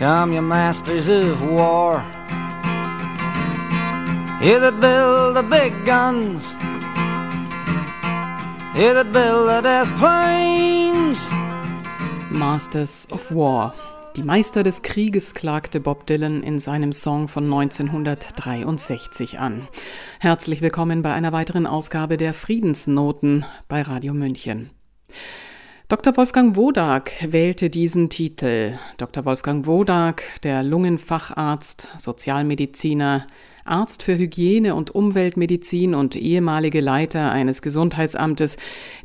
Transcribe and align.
Come, 0.00 0.32
you 0.32 0.40
masters 0.40 1.10
of 1.10 1.42
war. 1.42 2.02
You 4.40 4.58
that 4.58 4.80
build 4.80 5.36
the 5.36 5.42
big 5.42 5.74
guns. 5.84 6.56
You 8.74 8.94
that 8.94 9.12
build 9.12 9.50
the 9.50 9.60
death 9.60 9.94
planes. 9.98 11.30
Masters 12.30 13.08
of 13.10 13.30
War. 13.34 13.74
Die 14.16 14.22
Meister 14.22 14.62
des 14.62 14.80
Krieges 14.80 15.34
klagte 15.34 15.80
Bob 15.80 16.06
Dylan 16.06 16.42
in 16.42 16.60
seinem 16.60 16.94
Song 16.94 17.28
von 17.28 17.44
1963 17.44 19.38
an. 19.38 19.68
Herzlich 20.18 20.62
willkommen 20.62 21.02
bei 21.02 21.12
einer 21.12 21.32
weiteren 21.32 21.66
Ausgabe 21.66 22.16
der 22.16 22.32
Friedensnoten 22.32 23.44
bei 23.68 23.82
Radio 23.82 24.14
München. 24.14 24.70
Dr. 25.90 26.16
Wolfgang 26.16 26.54
Wodak 26.54 27.10
wählte 27.32 27.68
diesen 27.68 28.10
Titel. 28.10 28.74
Dr. 28.96 29.24
Wolfgang 29.24 29.66
Wodak, 29.66 30.22
der 30.44 30.62
Lungenfacharzt, 30.62 31.88
Sozialmediziner, 31.98 33.26
Arzt 33.64 34.04
für 34.04 34.16
Hygiene 34.16 34.76
und 34.76 34.94
Umweltmedizin 34.94 35.96
und 35.96 36.14
ehemalige 36.14 36.80
Leiter 36.80 37.32
eines 37.32 37.60
Gesundheitsamtes, 37.60 38.56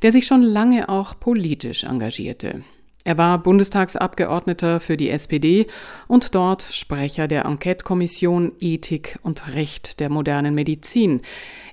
der 0.03 0.11
sich 0.11 0.27
schon 0.27 0.43
lange 0.43 0.87
auch 0.87 1.19
politisch 1.19 1.85
engagierte. 1.85 2.61
Er 3.05 3.19
war 3.19 3.37
Bundestagsabgeordneter 3.37 4.79
für 4.79 4.97
die 4.97 5.11
SPD 5.11 5.67
und 6.07 6.33
dort 6.33 6.63
Sprecher 6.63 7.27
der 7.27 7.45
Enquete-Kommission 7.45 8.53
Ethik 8.59 9.19
und 9.21 9.53
Recht 9.53 9.99
der 9.99 10.09
modernen 10.09 10.55
Medizin. 10.55 11.21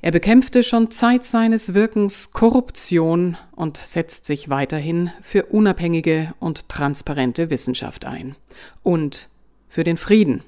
Er 0.03 0.11
bekämpfte 0.11 0.63
schon 0.63 0.91
Zeit 0.91 1.25
seines 1.25 1.73
Wirkens 1.73 2.33
Korruption 2.33 3.39
und 3.53 3.79
setzt 3.79 4.27
sich 4.27 4.51
weiterhin 4.51 5.11
für 5.23 5.47
unabhängige 5.47 6.35
und 6.39 6.69
transparente 6.69 7.49
Wissenschaft 7.49 8.05
ein. 8.05 8.37
Und 8.83 9.31
für 9.69 9.85
den 9.85 9.97
Frieden. 9.97 10.43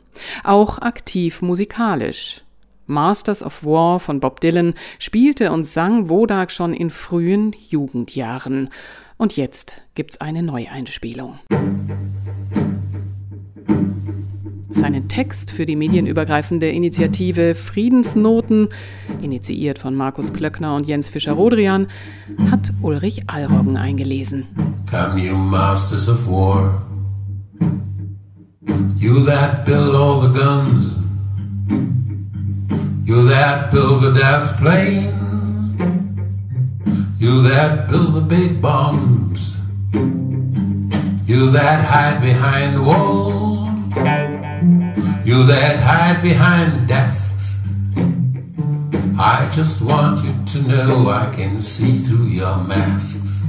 Auch 0.44 0.78
aktiv 0.80 1.40
musikalisch. 1.40 2.42
Masters 2.86 3.42
of 3.42 3.64
War 3.64 4.00
von 4.00 4.20
Bob 4.20 4.40
Dylan 4.40 4.74
spielte 4.98 5.50
und 5.50 5.64
sang 5.64 6.10
Wodak 6.10 6.52
schon 6.52 6.74
in 6.74 6.90
frühen 6.90 7.56
Jugendjahren. 7.70 8.68
Und 9.16 9.36
jetzt 9.36 9.82
gibt's 9.94 10.20
eine 10.20 10.42
Neueinspielung. 10.42 11.38
Seinen 14.68 15.08
Text 15.08 15.52
für 15.52 15.66
die 15.66 15.76
medienübergreifende 15.76 16.68
Initiative 16.68 17.54
Friedensnoten, 17.54 18.68
initiiert 19.22 19.78
von 19.78 19.94
Markus 19.94 20.32
Klöckner 20.32 20.74
und 20.74 20.86
Jens 20.86 21.08
Fischer-Rodrian, 21.08 21.86
hat 22.50 22.72
Ulrich 22.82 23.22
Allroggen 23.28 23.76
eingelesen. 23.76 24.48
Come, 24.90 25.20
you 25.20 25.36
masters 25.36 26.08
of 26.08 26.28
war, 26.28 26.82
you 28.96 29.24
that 29.24 29.64
build 29.64 29.94
all 29.94 30.20
the 30.20 30.38
guns, 30.38 30.96
you 33.04 33.26
that 33.28 33.70
build 33.70 34.02
the 34.02 34.12
death 34.12 34.58
planes. 34.58 35.23
You 37.24 37.40
that 37.40 37.88
build 37.88 38.12
the 38.14 38.20
big 38.20 38.60
bombs. 38.60 39.56
You 41.24 41.50
that 41.52 41.80
hide 41.82 42.20
behind 42.20 42.84
walls. 42.84 43.70
You 45.24 45.42
that 45.46 45.76
hide 45.80 46.20
behind 46.20 46.86
desks. 46.86 47.62
I 49.18 49.48
just 49.56 49.80
want 49.80 50.22
you 50.22 50.32
to 50.52 50.68
know 50.68 51.08
I 51.08 51.34
can 51.34 51.60
see 51.60 51.96
through 51.96 52.28
your 52.28 52.58
masks. 52.68 53.42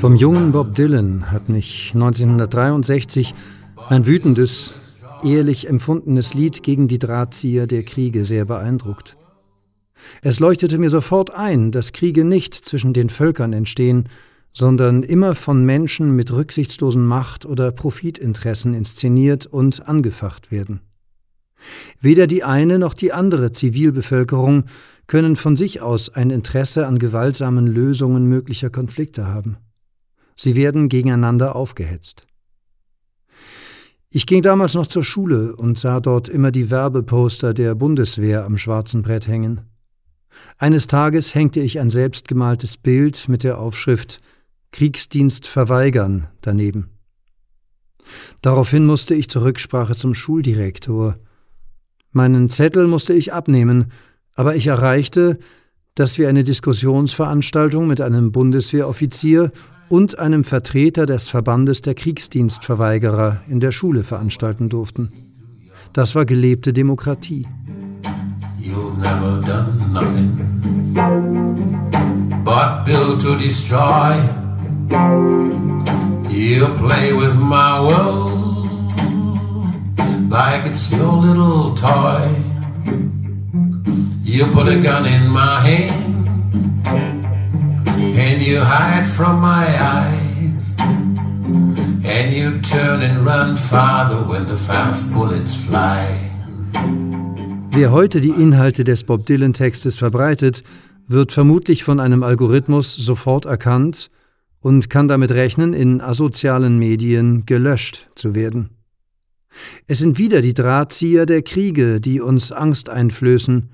Vom 0.00 0.16
jungen 0.16 0.52
Bob 0.52 0.74
Dylan 0.74 1.30
hat 1.30 1.50
mich 1.50 1.92
1963 1.92 3.34
ein 3.90 4.06
wütendes, 4.06 4.72
ehrlich 5.22 5.68
empfundenes 5.68 6.32
Lied 6.32 6.62
gegen 6.62 6.88
die 6.88 6.98
Drahtzieher 6.98 7.66
der 7.66 7.82
Kriege 7.82 8.24
sehr 8.24 8.46
beeindruckt. 8.46 9.18
Es 10.22 10.40
leuchtete 10.40 10.78
mir 10.78 10.90
sofort 10.90 11.30
ein, 11.34 11.70
dass 11.70 11.92
Kriege 11.92 12.24
nicht 12.24 12.54
zwischen 12.54 12.92
den 12.92 13.10
Völkern 13.10 13.52
entstehen, 13.52 14.08
sondern 14.52 15.02
immer 15.02 15.34
von 15.34 15.64
Menschen 15.64 16.14
mit 16.14 16.32
rücksichtslosen 16.32 17.04
Macht- 17.04 17.44
oder 17.44 17.72
Profitinteressen 17.72 18.72
inszeniert 18.72 19.46
und 19.46 19.88
angefacht 19.88 20.52
werden. 20.52 20.80
Weder 22.00 22.26
die 22.26 22.44
eine 22.44 22.78
noch 22.78 22.94
die 22.94 23.12
andere 23.12 23.52
Zivilbevölkerung 23.52 24.64
können 25.06 25.36
von 25.36 25.56
sich 25.56 25.82
aus 25.82 26.08
ein 26.08 26.30
Interesse 26.30 26.86
an 26.86 26.98
gewaltsamen 26.98 27.66
Lösungen 27.66 28.26
möglicher 28.26 28.70
Konflikte 28.70 29.26
haben. 29.26 29.56
Sie 30.36 30.56
werden 30.56 30.88
gegeneinander 30.88 31.56
aufgehetzt. 31.56 32.26
Ich 34.10 34.26
ging 34.26 34.42
damals 34.42 34.74
noch 34.74 34.86
zur 34.86 35.02
Schule 35.02 35.56
und 35.56 35.78
sah 35.78 36.00
dort 36.00 36.28
immer 36.28 36.52
die 36.52 36.70
Werbeposter 36.70 37.52
der 37.52 37.74
Bundeswehr 37.74 38.44
am 38.44 38.56
schwarzen 38.58 39.02
Brett 39.02 39.26
hängen. 39.26 39.62
Eines 40.58 40.86
Tages 40.86 41.34
hängte 41.34 41.60
ich 41.60 41.80
ein 41.80 41.90
selbstgemaltes 41.90 42.76
Bild 42.76 43.28
mit 43.28 43.42
der 43.44 43.58
Aufschrift 43.58 44.20
Kriegsdienst 44.72 45.46
verweigern 45.46 46.26
daneben. 46.40 46.90
Daraufhin 48.42 48.86
musste 48.86 49.14
ich 49.14 49.28
zur 49.28 49.44
Rücksprache 49.44 49.96
zum 49.96 50.14
Schuldirektor. 50.14 51.16
Meinen 52.12 52.50
Zettel 52.50 52.86
musste 52.86 53.12
ich 53.12 53.32
abnehmen, 53.32 53.92
aber 54.34 54.56
ich 54.56 54.66
erreichte, 54.66 55.38
dass 55.94 56.18
wir 56.18 56.28
eine 56.28 56.44
Diskussionsveranstaltung 56.44 57.86
mit 57.86 58.00
einem 58.00 58.32
Bundeswehroffizier 58.32 59.52
und 59.88 60.18
einem 60.18 60.44
Vertreter 60.44 61.06
des 61.06 61.28
Verbandes 61.28 61.82
der 61.82 61.94
Kriegsdienstverweigerer 61.94 63.42
in 63.46 63.60
der 63.60 63.70
Schule 63.70 64.02
veranstalten 64.02 64.68
durften. 64.68 65.12
Das 65.92 66.14
war 66.14 66.24
gelebte 66.24 66.72
Demokratie. 66.72 67.46
You've 68.60 68.96
never 68.98 69.42
done 69.44 69.83
nothing 69.94 70.30
but 72.44 72.84
built 72.84 73.20
to 73.20 73.38
destroy. 73.38 74.12
You 76.28 76.66
play 76.82 77.12
with 77.12 77.38
my 77.40 77.80
world 77.80 79.00
like 80.28 80.66
it's 80.66 80.90
your 80.92 81.12
little 81.12 81.74
toy. 81.76 82.28
You 84.22 84.46
put 84.46 84.66
a 84.66 84.80
gun 84.82 85.06
in 85.06 85.30
my 85.30 85.60
hand 85.68 86.86
and 88.18 88.42
you 88.42 88.58
hide 88.60 89.06
from 89.06 89.40
my 89.40 89.66
eyes. 89.96 90.74
And 92.14 92.34
you 92.34 92.60
turn 92.60 93.00
and 93.02 93.24
run 93.24 93.56
farther 93.56 94.22
when 94.28 94.46
the 94.46 94.56
fast 94.56 95.12
bullets 95.12 95.54
fly. 95.66 96.23
Wer 97.76 97.90
heute 97.90 98.20
die 98.20 98.28
Inhalte 98.28 98.84
des 98.84 99.02
Bob 99.02 99.26
Dylan-Textes 99.26 99.96
verbreitet, 99.96 100.62
wird 101.08 101.32
vermutlich 101.32 101.82
von 101.82 101.98
einem 101.98 102.22
Algorithmus 102.22 102.94
sofort 102.94 103.46
erkannt 103.46 104.12
und 104.60 104.88
kann 104.90 105.08
damit 105.08 105.32
rechnen, 105.32 105.74
in 105.74 106.00
asozialen 106.00 106.78
Medien 106.78 107.46
gelöscht 107.46 108.06
zu 108.14 108.36
werden. 108.36 108.70
Es 109.88 109.98
sind 109.98 110.18
wieder 110.18 110.40
die 110.40 110.54
Drahtzieher 110.54 111.26
der 111.26 111.42
Kriege, 111.42 112.00
die 112.00 112.20
uns 112.20 112.52
Angst 112.52 112.88
einflößen, 112.88 113.70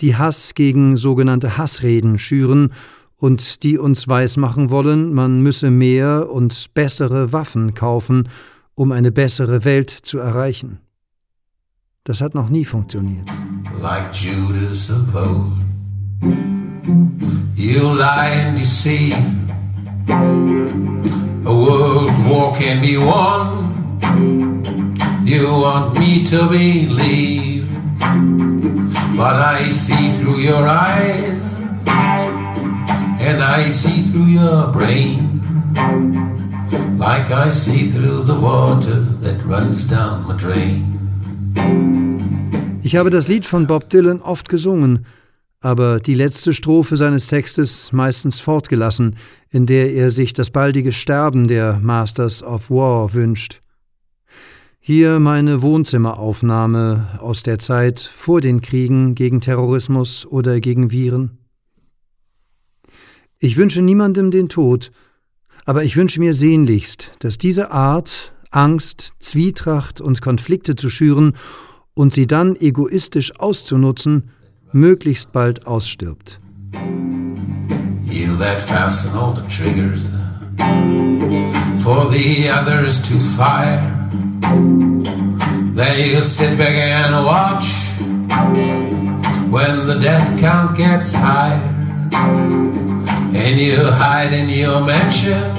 die 0.00 0.16
Hass 0.16 0.54
gegen 0.54 0.96
sogenannte 0.96 1.56
Hassreden 1.56 2.18
schüren 2.18 2.72
und 3.14 3.62
die 3.62 3.78
uns 3.78 4.08
weismachen 4.08 4.68
wollen, 4.70 5.14
man 5.14 5.44
müsse 5.44 5.70
mehr 5.70 6.28
und 6.28 6.74
bessere 6.74 7.32
Waffen 7.32 7.74
kaufen, 7.74 8.28
um 8.74 8.90
eine 8.90 9.12
bessere 9.12 9.64
Welt 9.64 9.90
zu 9.90 10.18
erreichen. 10.18 10.80
Das 12.08 12.22
hat 12.22 12.34
noch 12.34 12.48
nie 12.48 12.64
funktioniert. 12.64 13.28
Like 13.82 14.14
Judas 14.14 14.88
of 14.88 15.14
old, 15.14 15.52
you 17.54 17.82
lie 17.82 18.30
and 18.46 18.58
deceive. 18.58 19.14
A 20.08 21.52
world 21.52 22.10
war 22.26 22.54
can 22.54 22.80
be 22.80 22.96
won. 22.96 23.68
You 25.26 25.60
want 25.60 25.98
me 25.98 26.24
to 26.24 26.48
believe, 26.48 27.68
but 29.14 29.36
I 29.36 29.70
see 29.70 30.10
through 30.10 30.40
your 30.40 30.66
eyes, 30.66 31.58
and 33.20 33.42
I 33.42 33.70
see 33.70 34.00
through 34.00 34.28
your 34.28 34.72
brain, 34.72 35.42
like 36.96 37.30
I 37.30 37.50
see 37.50 37.86
through 37.86 38.22
the 38.22 38.40
water 38.40 38.98
that 39.20 39.44
runs 39.44 39.84
down 39.90 40.26
my 40.26 40.34
drain. 40.38 40.97
Ich 42.82 42.96
habe 42.96 43.10
das 43.10 43.28
Lied 43.28 43.44
von 43.44 43.66
Bob 43.66 43.90
Dylan 43.90 44.22
oft 44.22 44.48
gesungen, 44.48 45.04
aber 45.60 46.00
die 46.00 46.14
letzte 46.14 46.52
Strophe 46.52 46.96
seines 46.96 47.26
Textes 47.26 47.92
meistens 47.92 48.40
fortgelassen, 48.40 49.16
in 49.50 49.66
der 49.66 49.92
er 49.92 50.10
sich 50.10 50.32
das 50.32 50.50
baldige 50.50 50.92
Sterben 50.92 51.48
der 51.48 51.80
Masters 51.80 52.42
of 52.42 52.70
War 52.70 53.12
wünscht. 53.12 53.60
Hier 54.80 55.20
meine 55.20 55.60
Wohnzimmeraufnahme 55.60 57.18
aus 57.20 57.42
der 57.42 57.58
Zeit 57.58 58.00
vor 58.00 58.40
den 58.40 58.62
Kriegen 58.62 59.14
gegen 59.14 59.42
Terrorismus 59.42 60.24
oder 60.24 60.60
gegen 60.60 60.90
Viren. 60.90 61.36
Ich 63.38 63.58
wünsche 63.58 63.82
niemandem 63.82 64.30
den 64.30 64.48
Tod, 64.48 64.90
aber 65.66 65.84
ich 65.84 65.96
wünsche 65.96 66.20
mir 66.20 66.32
sehnlichst, 66.32 67.12
dass 67.18 67.36
diese 67.36 67.70
Art, 67.70 68.32
Angst, 68.50 69.14
Zwietracht 69.20 70.00
und 70.00 70.22
Konflikte 70.22 70.76
zu 70.76 70.90
schüren 70.90 71.34
und 71.94 72.14
sie 72.14 72.26
dann 72.26 72.56
egoistisch 72.56 73.38
auszunutzen, 73.38 74.30
möglichst 74.72 75.32
bald 75.32 75.66
ausstirbt. 75.66 76.38
You 78.04 78.36
that 78.38 78.62
fasten 78.62 79.16
all 79.16 79.34
the 79.34 79.42
triggers 79.48 80.06
for 81.82 82.10
the 82.10 82.48
others 82.50 83.02
to 83.02 83.18
fire. 83.18 83.80
Then 85.74 85.96
you 85.96 86.20
sit 86.20 86.56
back 86.58 86.74
and 86.74 87.24
watch 87.24 87.66
when 89.50 89.86
the 89.86 89.98
death 90.00 90.40
count 90.40 90.76
gets 90.76 91.14
higher. 91.14 91.60
And 92.12 93.60
you 93.60 93.76
hide 93.76 94.32
in 94.32 94.48
your 94.48 94.84
mansion 94.84 95.57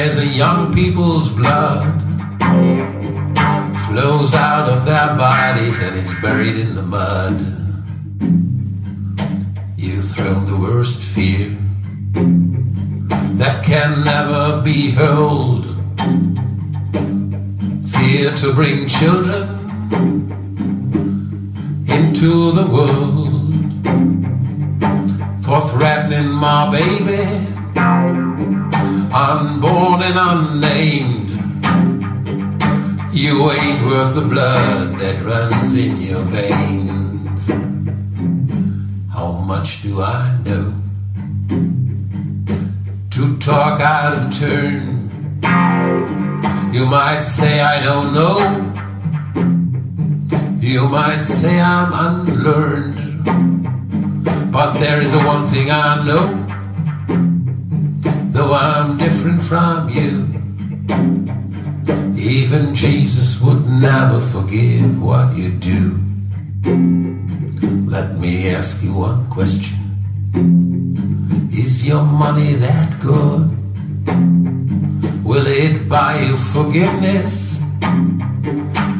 as 0.00 0.16
the 0.16 0.38
young 0.38 0.72
people's 0.72 1.30
blood 1.36 1.84
flows 3.84 4.32
out 4.34 4.66
of 4.66 4.86
their 4.86 5.08
bodies 5.18 5.82
and 5.82 5.94
is 5.94 6.14
buried 6.22 6.56
in 6.56 6.74
the 6.74 6.82
mud. 6.82 7.38
You've 9.76 10.04
thrown 10.04 10.46
the 10.46 10.56
worst 10.56 11.02
fear 11.02 11.50
that 13.36 13.62
can 13.62 14.02
never 14.02 14.62
be 14.62 14.90
held. 14.90 15.66
Fear 17.94 18.30
to 18.42 18.54
bring 18.54 18.86
children 18.86 19.48
into 21.98 22.52
the 22.52 22.66
world 22.72 23.20
for 25.44 25.60
threatening 25.68 26.30
my 26.32 26.70
baby, 26.72 27.49
and 30.10 30.18
unnamed. 30.18 31.30
You 33.12 33.50
ain't 33.50 33.86
worth 33.86 34.14
the 34.14 34.26
blood 34.28 34.98
that 34.98 35.22
runs 35.22 35.76
in 35.78 35.96
your 35.98 36.22
veins. 36.24 37.48
How 39.12 39.32
much 39.46 39.82
do 39.82 40.00
I 40.00 40.38
know? 40.44 40.74
To 43.10 43.38
talk 43.38 43.80
out 43.80 44.14
of 44.18 44.30
turn. 44.38 45.10
You 46.72 46.86
might 46.86 47.22
say 47.22 47.60
I 47.60 47.82
don't 47.82 48.14
know. 48.14 48.38
You 50.60 50.88
might 50.88 51.22
say 51.24 51.60
I'm 51.60 51.92
unlearned. 51.92 52.98
But 54.52 54.78
there 54.78 55.00
is 55.00 55.14
one 55.14 55.46
thing 55.46 55.70
I 55.70 56.04
know. 56.04 56.39
Though 58.40 58.54
I'm 58.54 58.96
different 58.96 59.42
from 59.42 59.90
you. 59.90 60.24
Even 62.16 62.74
Jesus 62.74 63.42
would 63.42 63.66
never 63.68 64.18
forgive 64.18 65.02
what 65.02 65.36
you 65.36 65.50
do. 65.50 66.00
Let 67.86 68.16
me 68.16 68.48
ask 68.48 68.82
you 68.82 68.94
one 68.94 69.28
question. 69.28 69.76
Is 71.52 71.86
your 71.86 72.02
money 72.02 72.54
that 72.54 72.98
good? 72.98 73.44
Will 75.22 75.46
it 75.46 75.86
buy 75.86 76.18
you 76.20 76.38
forgiveness? 76.38 77.60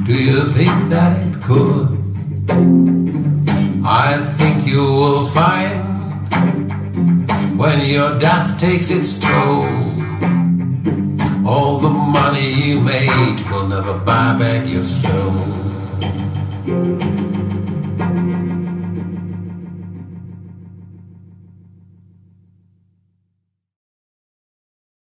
Do 0.05 0.13
you 0.13 0.45
think 0.45 0.77
that 0.93 1.17
it 1.17 1.41
could? 1.41 1.89
I 3.87 4.19
think 4.37 4.67
you 4.67 4.83
will 4.83 5.25
find 5.25 5.90
when 7.61 7.85
your 7.85 8.19
death 8.19 8.59
takes 8.59 8.89
its 8.89 9.19
toll. 9.19 9.67
All 11.47 11.77
the 11.79 11.91
money 11.91 12.55
you 12.55 12.81
made 12.81 13.39
will 13.51 13.69
never 13.69 13.99
buy 13.99 14.39
back 14.39 14.67
your 14.67 14.85
soul. 14.85 15.35